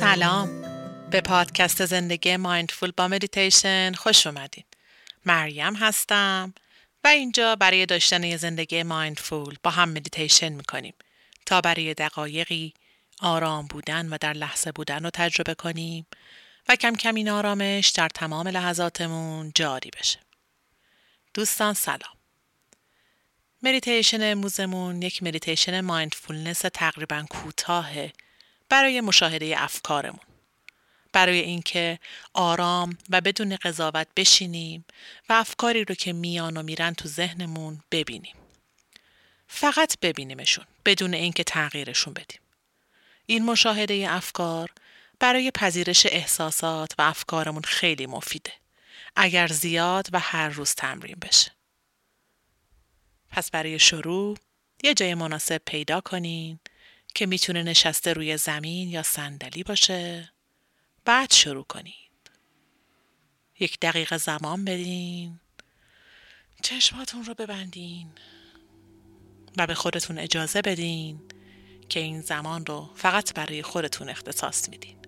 سلام. 0.00 0.62
به 1.10 1.20
پادکست 1.20 1.84
زندگی 1.84 2.36
mindful 2.36 2.92
با 2.96 3.08
مدیتیشن 3.08 3.92
خوش 3.92 4.26
اومدین. 4.26 4.64
مریم 5.24 5.76
هستم 5.76 6.54
و 7.04 7.08
اینجا 7.08 7.56
برای 7.56 7.86
داشتن 7.86 8.22
یه 8.22 8.36
زندگی 8.36 8.82
mindful 8.82 9.56
با 9.62 9.70
هم 9.70 9.88
مدیتیشن 9.88 10.48
می‌کنیم 10.48 10.94
تا 11.46 11.60
برای 11.60 11.94
دقایقی 11.94 12.74
آرام 13.20 13.66
بودن 13.66 14.08
و 14.08 14.18
در 14.20 14.32
لحظه 14.32 14.72
بودن 14.72 15.04
رو 15.04 15.10
تجربه 15.10 15.54
کنیم 15.54 16.06
و 16.68 16.76
کم 16.76 16.94
کم 16.94 17.14
این 17.14 17.28
آرامش 17.28 17.88
در 17.88 18.08
تمام 18.08 18.48
لحظاتمون 18.48 19.52
جاری 19.54 19.90
بشه. 20.00 20.18
دوستان 21.34 21.74
سلام. 21.74 22.16
مدیتیشن 23.62 24.32
امروزمون 24.32 25.02
یک 25.02 25.22
مدیتیشن 25.22 25.80
mindfulness 25.80 26.58
تقریبا 26.58 27.24
کوتاهه. 27.30 28.12
برای 28.68 29.00
مشاهده 29.00 29.54
افکارمون. 29.62 30.20
برای 31.12 31.40
اینکه 31.40 31.98
آرام 32.34 32.98
و 33.10 33.20
بدون 33.20 33.56
قضاوت 33.56 34.06
بشینیم 34.16 34.84
و 35.28 35.32
افکاری 35.32 35.84
رو 35.84 35.94
که 35.94 36.12
میان 36.12 36.56
و 36.56 36.62
میرن 36.62 36.94
تو 36.94 37.08
ذهنمون 37.08 37.80
ببینیم. 37.90 38.36
فقط 39.48 39.98
ببینیمشون 40.02 40.64
بدون 40.84 41.14
اینکه 41.14 41.44
تغییرشون 41.44 42.12
بدیم. 42.12 42.40
این 43.26 43.44
مشاهده 43.44 44.06
افکار 44.08 44.70
برای 45.18 45.50
پذیرش 45.50 46.06
احساسات 46.06 46.92
و 46.98 47.02
افکارمون 47.02 47.62
خیلی 47.62 48.06
مفیده. 48.06 48.52
اگر 49.16 49.46
زیاد 49.46 50.08
و 50.12 50.18
هر 50.18 50.48
روز 50.48 50.74
تمرین 50.74 51.16
بشه. 51.22 51.52
پس 53.30 53.50
برای 53.50 53.78
شروع 53.78 54.38
یه 54.82 54.94
جای 54.94 55.14
مناسب 55.14 55.62
پیدا 55.66 56.00
کنین 56.00 56.58
که 57.16 57.26
می‌تونه 57.26 57.62
نشسته 57.62 58.12
روی 58.12 58.36
زمین 58.36 58.88
یا 58.88 59.02
صندلی 59.02 59.62
باشه. 59.62 60.32
بعد 61.04 61.32
شروع 61.32 61.64
کنید. 61.64 62.30
یک 63.60 63.80
دقیقه 63.80 64.16
زمان 64.16 64.64
بدین. 64.64 65.40
چشماتون 66.62 67.24
رو 67.24 67.34
ببندین. 67.34 68.08
و 69.56 69.66
به 69.66 69.74
خودتون 69.74 70.18
اجازه 70.18 70.62
بدین 70.62 71.20
که 71.88 72.00
این 72.00 72.20
زمان 72.20 72.66
رو 72.66 72.90
فقط 72.94 73.34
برای 73.34 73.62
خودتون 73.62 74.08
اختصاص 74.08 74.68
میدین. 74.68 75.05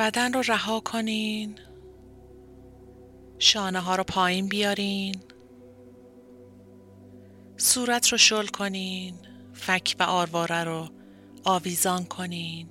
بدن 0.00 0.32
رو 0.32 0.42
رها 0.42 0.80
کنین. 0.80 1.58
شانه 3.38 3.80
ها 3.80 3.96
رو 3.96 4.04
پایین 4.04 4.48
بیارین. 4.48 5.14
صورت 7.56 8.08
رو 8.08 8.18
شل 8.18 8.46
کنین. 8.46 9.14
فک 9.52 9.96
و 9.98 10.02
آرواره 10.02 10.64
رو 10.64 10.88
آویزان 11.44 12.04
کنین. 12.04 12.68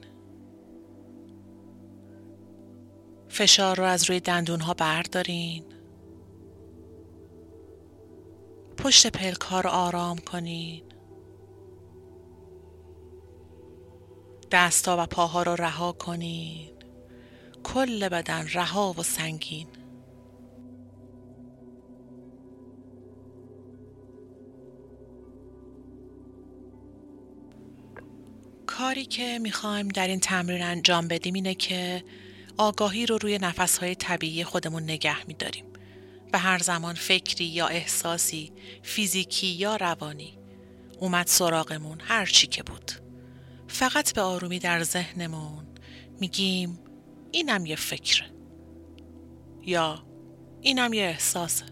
فشار 3.29 3.77
رو 3.77 3.83
از 3.83 4.09
روی 4.09 4.19
دندون 4.19 4.59
ها 4.59 4.73
بردارین. 4.73 5.63
پشت 8.77 9.07
پلک 9.07 9.41
ها 9.41 9.61
رو 9.61 9.69
آرام 9.69 10.17
کنین. 10.17 10.83
دستا 14.51 15.03
و 15.03 15.05
پاها 15.05 15.43
رو 15.43 15.55
رها 15.55 15.91
کنین. 15.91 16.78
کل 17.73 18.09
بدن 18.09 18.47
رها 18.53 18.95
و 18.97 19.03
سنگین. 19.03 19.67
کاری 28.65 29.05
که 29.05 29.39
می‌خوایم 29.39 29.87
در 29.87 30.07
این 30.07 30.19
تمرین 30.19 30.61
انجام 30.61 31.07
بدیم 31.07 31.33
اینه 31.33 31.55
که 31.55 32.03
آگاهی 32.57 33.05
رو 33.05 33.17
روی 33.17 33.37
نفسهای 33.37 33.95
طبیعی 33.95 34.43
خودمون 34.43 34.83
نگه 34.83 35.25
میداریم 35.27 35.65
و 36.33 36.39
هر 36.39 36.57
زمان 36.57 36.95
فکری 36.95 37.45
یا 37.45 37.67
احساسی 37.67 38.51
فیزیکی 38.83 39.47
یا 39.47 39.75
روانی 39.75 40.37
اومد 40.99 41.27
سراغمون 41.27 41.97
هر 42.01 42.25
چی 42.25 42.47
که 42.47 42.63
بود. 42.63 42.91
فقط 43.67 44.13
به 44.13 44.21
آرومی 44.21 44.59
در 44.59 44.83
ذهنمون 44.83 45.67
میگیم 46.19 46.79
اینم 47.31 47.65
یه 47.65 47.75
فکره. 47.75 48.25
یا 49.61 50.03
اینم 50.61 50.93
یه 50.93 51.03
احساسه 51.03 51.65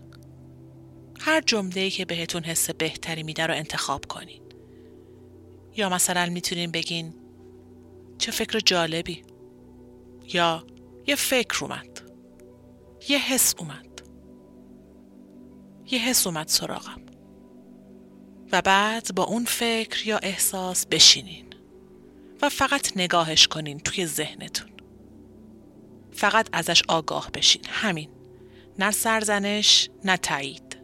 هر 1.19 1.41
جمله 1.41 1.90
که 1.90 2.06
بهتون 2.06 2.44
حس 2.44 2.69
بهتری 2.69 3.23
میده 3.23 3.47
رو 3.47 3.53
انتخاب 3.53 4.06
کنین. 4.06 4.41
یا 5.75 5.90
مثلا 5.90 6.25
می‌تونین 6.25 6.72
بگین 6.72 7.13
چه 8.18 8.31
فکر 8.31 8.59
جالبی. 8.59 9.23
یا 10.34 10.68
یه 11.07 11.16
فکر 11.16 11.57
اومد. 11.62 12.01
یه 13.09 13.18
حس 13.18 13.56
اومد. 13.59 14.01
یه 15.91 16.00
حس 16.00 16.28
اومد 16.28 16.47
سراغم. 16.47 17.01
و 18.51 18.62
بعد 18.62 19.16
با 19.16 19.24
اون 19.24 19.45
فکر 19.45 20.07
یا 20.07 20.18
احساس 20.18 20.85
بشینین. 20.85 21.45
و 22.41 22.50
فقط 22.50 22.97
نگاهش 22.97 23.47
کنین 23.47 23.79
توی 23.79 24.06
ذهنتون. 24.06 24.77
فقط 26.18 26.50
ازش 26.54 26.84
آگاه 26.88 27.32
بشین. 27.32 27.62
همین. 27.70 28.10
نه 28.80 28.92
سرزنش 28.92 29.90
نه 30.06 30.18
تایید. 30.18 30.78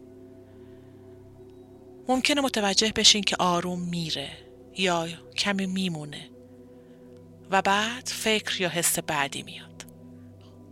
ممکنه 2.07 2.41
متوجه 2.41 2.91
بشین 2.95 3.23
که 3.23 3.35
آروم 3.39 3.81
میره 3.81 4.29
یا 4.77 5.07
کمی 5.37 5.65
میمونه. 5.65 6.29
و 7.51 7.61
بعد 7.61 8.07
فکر 8.07 8.61
یا 8.61 8.69
حس 8.69 8.99
بعدی 8.99 9.43
میاد. 9.43 9.85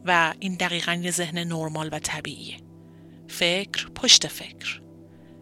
و 0.05 0.33
این 0.39 0.55
دقیقا 0.55 0.93
یه 0.93 1.11
ذهن 1.11 1.37
نرمال 1.37 1.89
و 1.91 1.99
طبیعیه. 1.99 2.57
فکر 3.27 3.89
پشت 3.89 4.27
فکر. 4.27 4.81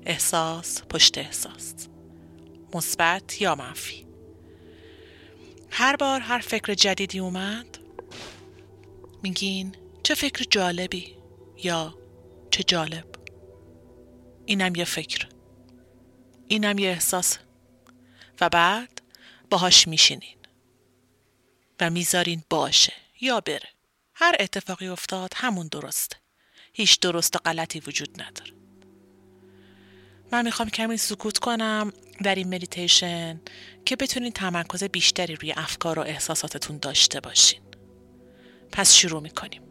احساس 0.05 0.81
پشت 0.83 1.17
احساس. 1.17 1.87
مثبت 2.73 3.41
یا 3.41 3.55
منفی. 3.55 4.07
هر 5.71 5.95
بار 5.95 6.19
هر 6.19 6.39
فکر 6.39 6.73
جدیدی 6.73 7.19
اومد 7.19 7.78
میگین 9.23 9.75
چه 10.03 10.15
فکر 10.15 10.43
جالبی 10.49 11.15
یا 11.63 11.97
چه 12.51 12.63
جالب؟ 12.63 13.05
اینم 14.45 14.75
یه 14.75 14.85
فکر. 14.85 15.27
اینم 16.47 16.79
یه 16.79 16.89
احساس. 16.89 17.37
و 18.41 18.49
بعد 18.49 19.01
باهاش 19.49 19.87
میشینین. 19.87 20.37
و 21.79 21.89
می‌ذارین 21.89 22.43
باشه 22.49 22.93
یا 23.21 23.39
بره. 23.39 23.69
هر 24.13 24.35
اتفاقی 24.39 24.87
افتاد 24.87 25.29
همون 25.35 25.67
درسته. 25.67 26.17
هیچ 26.73 26.99
درست 26.99 27.35
و 27.35 27.39
غلطی 27.39 27.79
وجود 27.79 28.21
نداره. 28.21 28.53
من 30.31 30.45
می‌خوام 30.45 30.69
کمی 30.69 30.97
سکوت 30.97 31.37
کنم 31.37 31.93
در 32.23 32.35
این 32.35 32.55
مدیتیشن 32.55 33.41
که 33.85 33.95
بتونین 33.95 34.31
تمرکز 34.31 34.83
بیشتری 34.83 35.35
روی 35.35 35.51
افکار 35.51 35.99
و 35.99 36.01
احساساتتون 36.01 36.77
داشته 36.77 37.19
باشین. 37.19 37.61
پس 38.71 38.93
شروع 38.93 39.21
می‌کنیم. 39.21 39.61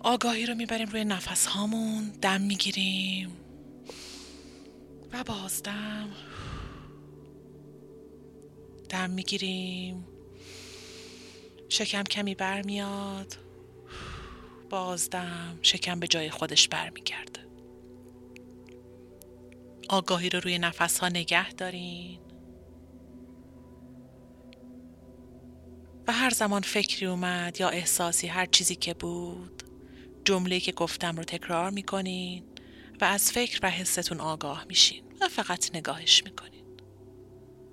آگاهی 0.00 0.46
رو 0.46 0.54
می‌بریم 0.54 0.88
روی 0.88 1.04
نفس 1.04 1.46
هامون 1.46 2.08
دم 2.22 2.40
می‌گیریم. 2.40 3.36
و 5.12 5.24
بازدم 5.24 6.08
دم. 8.88 9.10
می‌گیریم. 9.10 10.06
شکم 11.68 12.02
کمی 12.02 12.34
برمیاد. 12.34 13.36
بازدم 14.70 15.58
شکم 15.62 16.00
به 16.00 16.06
جای 16.06 16.30
خودش 16.30 16.68
برمیگرده. 16.68 17.40
آگاهی 19.88 20.28
رو 20.30 20.40
روی 20.40 20.58
نفس 20.58 20.98
ها 20.98 21.08
نگه 21.08 21.52
دارین. 21.52 22.23
و 26.06 26.12
هر 26.12 26.30
زمان 26.30 26.62
فکری 26.62 27.06
اومد 27.06 27.60
یا 27.60 27.68
احساسی 27.68 28.26
هر 28.26 28.46
چیزی 28.46 28.74
که 28.74 28.94
بود 28.94 29.62
جمله 30.24 30.60
که 30.60 30.72
گفتم 30.72 31.16
رو 31.16 31.24
تکرار 31.24 31.70
می‌کنین 31.70 32.44
و 33.00 33.04
از 33.04 33.32
فکر 33.32 33.60
و 33.62 33.70
حستون 33.70 34.20
آگاه 34.20 34.64
میشین 34.68 35.04
و 35.20 35.28
فقط 35.28 35.74
نگاهش 35.74 36.24
می‌کنین. 36.24 36.64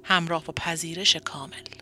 همراه 0.03 0.43
با 0.43 0.53
پذیرش 0.53 1.15
کامل. 1.15 1.80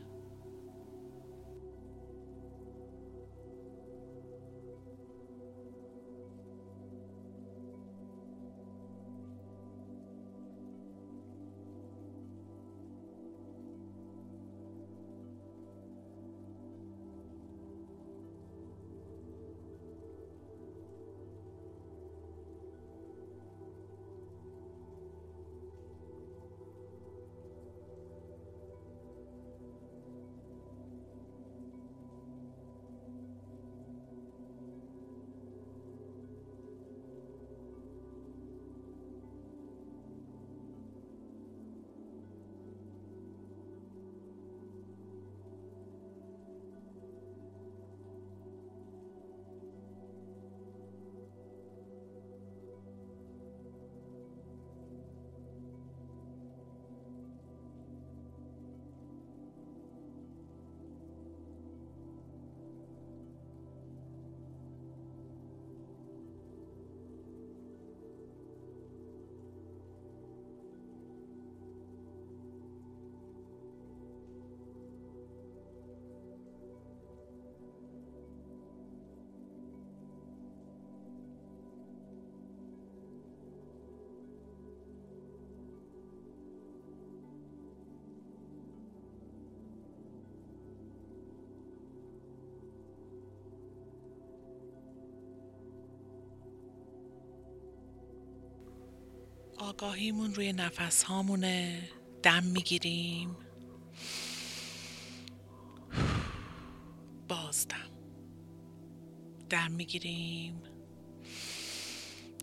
آگاهیمون 99.70 100.34
روی 100.36 100.54
نفس 100.54 101.04
هامونه 101.04 101.90
دم 102.24 102.44
می‌گیریم. 102.44 103.38
بازدم. 107.28 107.90
دم 109.50 109.72
می‌گیریم. 109.72 110.62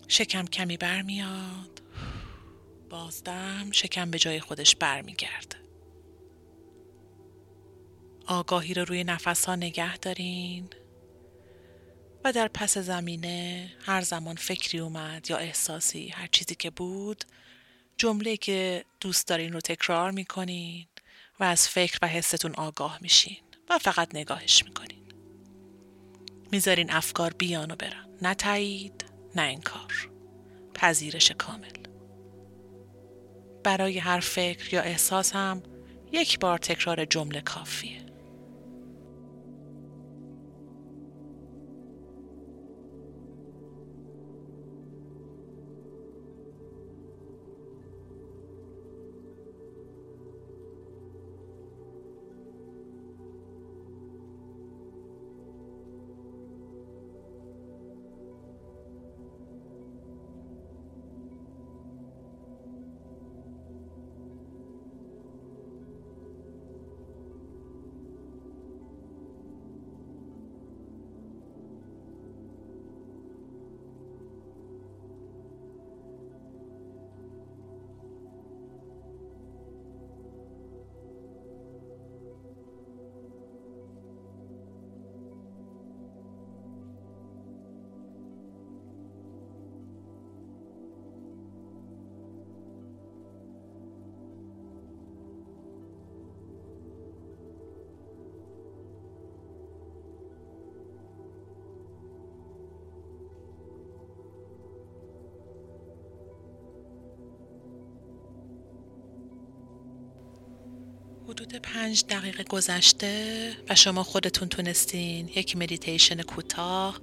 شکم 0.07 0.45
کمی 0.45 0.77
برمیاد. 0.77 1.81
بازدم 2.89 3.71
شکم 3.71 4.11
به 4.11 4.19
جای 4.19 4.39
خودش 4.39 4.75
برمیگرده. 4.75 5.57
آگاهی 8.27 8.73
رو 8.73 8.85
روی 8.85 9.03
نفس 9.03 9.45
ها 9.45 9.55
نگه 9.55 9.97
دارین. 9.97 10.69
در 12.31 12.47
پس 12.47 12.77
زمینه 12.77 13.71
هر 13.85 14.01
زمان 14.01 14.35
فکری 14.35 14.79
اومد 14.79 15.29
یا 15.29 15.37
احساسی 15.37 16.09
هر 16.09 16.27
چیزی 16.27 16.55
که 16.55 16.69
بود 16.69 17.25
جمله 17.97 18.37
که 18.37 18.85
دوست 19.01 19.27
دارین 19.27 19.53
رو 19.53 19.61
تکرار 19.61 20.11
می‌کنین 20.11 20.87
و 21.39 21.43
از 21.43 21.69
فکر 21.69 21.99
و 22.01 22.07
حستون 22.07 22.55
آگاه 22.55 22.99
میشین 23.01 23.37
و 23.69 23.77
فقط 23.77 24.15
نگاهش 24.15 24.63
می‌کنین. 24.63 25.03
می‌ذارین 26.51 26.91
افکار 26.91 27.33
بیان 27.33 27.71
و 27.71 27.75
برن. 27.75 28.09
نه 28.21 28.33
تایید 28.33 29.05
نه 29.35 29.41
انکار. 29.41 30.09
پذیرش 30.73 31.31
کامل. 31.31 31.71
برای 33.63 33.99
هر 33.99 34.19
فکر 34.19 34.73
یا 34.73 34.81
احساس 34.81 35.35
هم 35.35 35.63
یک 36.11 36.39
بار 36.39 36.57
تکرار 36.57 37.05
جمله 37.05 37.41
کافیه. 37.41 38.06
حدود 111.37 111.55
پنج 111.55 112.05
دقیقه 112.09 112.43
گذشته 112.43 113.53
و 113.69 113.75
شما 113.75 114.03
خودتون 114.03 114.49
تونستین 114.49 115.27
یک 115.27 115.57
مدیتیشن 115.57 116.21
کوتاه 116.21 116.99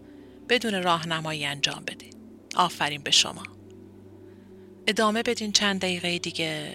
بدون 0.48 0.82
راهنمایی 0.82 1.46
انجام 1.46 1.84
بدین. 1.84 2.14
آفرین 2.56 3.02
به 3.02 3.10
شما. 3.10 3.42
ادامه 4.86 5.22
بدین 5.22 5.52
چند 5.52 5.80
دقیقه 5.80 6.18
دیگه 6.18 6.74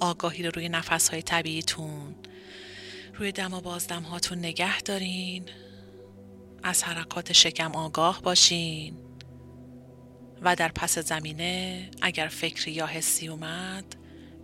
آگاهی 0.00 0.42
رو 0.42 0.50
روی 0.54 0.68
نفس 0.68 1.08
های 1.08 1.22
طبیعیتون 1.22 2.14
روی 3.14 3.32
دم 3.32 3.54
و 3.54 3.60
بازدم 3.60 4.02
هاتون 4.02 4.38
نگه 4.38 4.80
دارین 4.80 5.44
از 6.62 6.82
حرکات 6.82 7.32
شکم 7.32 7.72
آگاه 7.72 8.22
باشین 8.22 8.94
و 10.42 10.56
در 10.56 10.68
پس 10.68 10.98
زمینه 10.98 11.90
اگر 12.02 12.28
فکری 12.28 12.72
یا 12.72 12.86
حسی 12.86 13.28
اومد 13.28 13.96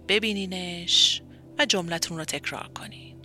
ببینینش 0.09 1.23
و 1.59 1.67
جملتون 1.67 2.19
رو 2.19 2.25
تکرار 2.25 2.69
کنید. 2.75 3.16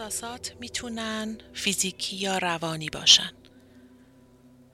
احساسات 0.00 0.56
می‌تونن 0.60 1.38
فیزیکی 1.54 2.16
یا 2.16 2.38
روانی 2.38 2.90
باشن. 2.90 3.32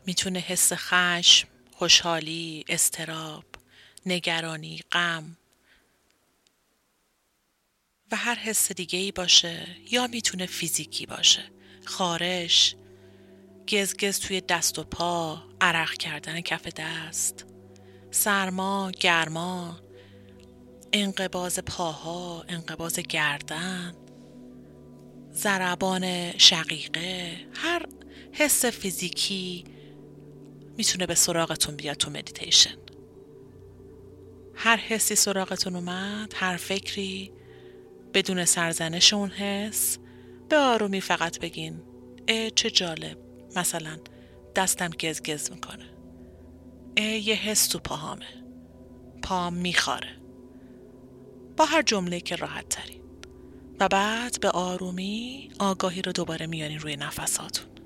می‌تونه 0.07 0.39
حس 0.39 0.73
خشم، 0.73 1.49
خوشحالی، 1.73 2.65
استراب، 2.69 3.45
نگرانی، 4.07 4.81
غم 4.93 5.37
و 8.13 8.17
هر 8.17 8.35
حس 8.35 8.73
دیگه 8.73 8.99
ای 8.99 9.13
باشه 9.13 9.67
یا 9.91 10.07
می‌تونه 10.07 10.47
فیزیکی 10.47 11.07
باشه. 11.07 11.43
خارش 11.85 12.77
گزگز 13.69 14.21
توی 14.21 14.41
دست 14.41 14.79
و 14.79 14.85
پا 14.85 15.43
عرق 15.61 15.93
کردن 15.93 16.41
کف 16.41 16.67
دست 16.67 17.47
سرما 18.11 18.91
گرما 19.01 19.81
انقباز 20.93 21.59
پاها 21.59 22.45
انقباز 22.49 22.99
گردن. 22.99 24.02
ضربان 25.35 26.39
شقیقه 26.39 27.37
هر 27.55 27.87
حس 28.33 28.65
فیزیکی 28.65 29.65
می‌تونه 30.77 31.07
به 31.07 31.15
سراغتون 31.15 31.77
بیاد 31.77 31.97
تو 31.97 32.11
مدیتیشن 32.11 32.77
هر 34.55 34.77
حسی 34.77 35.15
سراغتون 35.15 35.77
اومد 35.77 36.33
هر 36.37 36.57
فکری 36.57 37.33
بدون 38.15 38.45
سرزنش 38.45 39.15
اون 39.15 39.31
حس 39.31 39.99
به 40.49 40.57
آرومی 40.57 41.01
فقط 41.01 41.39
بگین 41.39 41.83
اه 42.29 42.51
چه 42.51 42.71
جالب. 42.71 43.19
مثلا 43.57 43.99
دستم 44.57 44.91
گزگز 44.91 45.51
می‌کنه. 45.51 45.91
اه 46.97 47.05
یه 47.07 47.35
حس 47.35 47.67
تو 47.67 47.79
پاهامه. 47.79 48.45
پام 49.23 49.55
میخاره. 49.55 50.17
با 51.57 51.65
هر 51.65 51.83
جمله 51.83 52.21
که 52.21 52.37
راحت 52.37 52.69
ترین 52.69 53.02
و 53.81 53.89
بعد 53.89 54.41
به 54.41 54.51
آرومی 54.51 55.51
آگاهی 55.59 56.03
رو 56.03 56.13
دوباره 56.13 56.47
میارین 56.47 56.79
روی 56.79 56.97
نفساتون. 56.97 57.82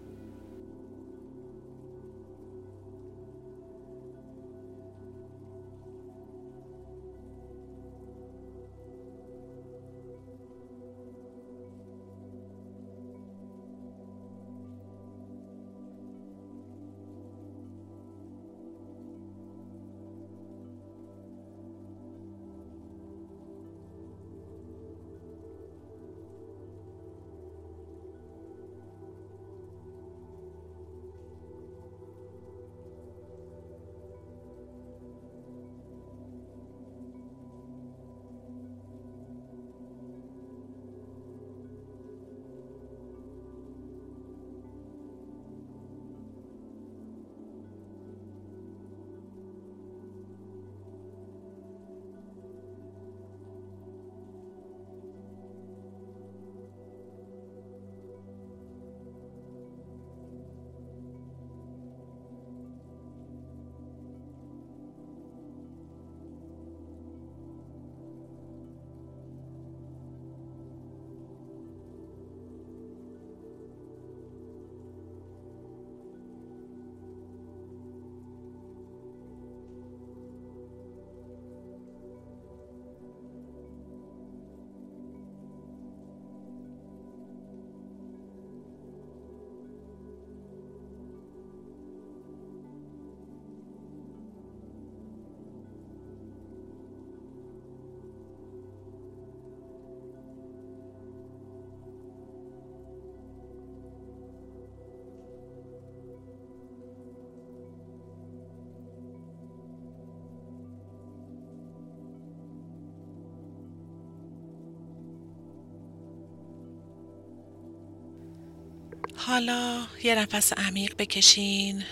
حالا 119.26 119.87
یه 120.02 120.14
نفس 120.14 120.52
عمیق 120.52 120.95
بکشین 120.99 121.85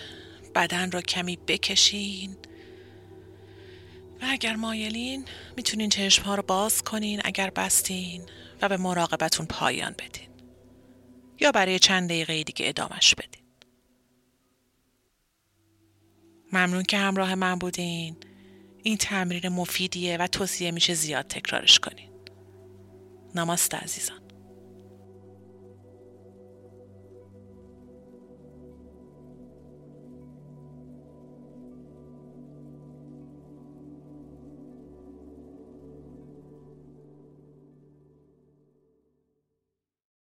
بدن 0.55 0.91
رو 0.91 1.01
کمی 1.01 1.37
بکشین. 1.47 2.31
و 4.21 4.25
اگر 4.29 4.55
مایلین 4.55 5.25
می‌تونین 5.57 5.89
چشم 5.89 6.23
ها 6.23 6.35
رو 6.35 6.43
باز 6.43 6.81
کنین 6.81 7.21
اگر 7.23 7.49
بستین 7.49 8.29
و 8.61 8.69
به 8.69 8.77
مراقبتون 8.77 9.45
پایان 9.45 9.91
بدین. 9.91 10.29
یا 11.39 11.51
برای 11.51 11.79
چند 11.79 12.09
دقیقه 12.09 12.43
دیگه 12.43 12.69
ادامش 12.69 13.15
بدین. 13.15 13.43
ممنون 16.53 16.83
که 16.83 16.97
همراه 16.97 17.35
من 17.35 17.55
بودین. 17.55 18.15
این 18.83 18.97
تمرین 18.97 19.47
مفیدیه 19.47 20.17
و 20.17 20.27
توصیه 20.27 20.71
میشه 20.71 20.93
زیاد 20.93 21.27
تکرارش 21.27 21.79
کنین. 21.79 22.09
نماست 23.35 23.75
عزیزان. 23.75 24.24